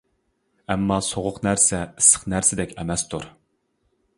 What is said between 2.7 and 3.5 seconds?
ئەمەستۇر.